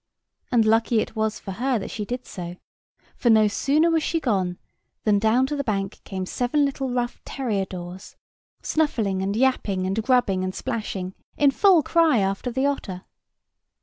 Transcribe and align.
And 0.51 0.65
lucky 0.65 0.99
it 0.99 1.15
was 1.15 1.39
for 1.39 1.51
her 1.51 1.77
that 1.77 1.91
she 1.91 2.05
did 2.05 2.25
so; 2.25 2.55
for 3.15 3.29
no 3.29 3.47
sooner 3.47 3.91
was 3.91 4.01
she 4.01 4.19
gone, 4.19 4.57
than 5.03 5.19
down 5.19 5.45
the 5.45 5.63
bank 5.63 6.03
came 6.05 6.25
seven 6.25 6.65
little 6.65 6.89
rough 6.89 7.21
terrier 7.23 7.65
doors, 7.65 8.15
snuffing 8.63 9.21
and 9.21 9.35
yapping, 9.35 9.85
and 9.85 10.01
grubbing 10.01 10.43
and 10.43 10.55
splashing, 10.55 11.13
in 11.37 11.51
full 11.51 11.83
cry 11.83 12.17
after 12.17 12.49
the 12.51 12.65
otter. 12.65 13.03